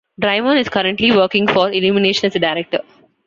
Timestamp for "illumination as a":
1.71-2.39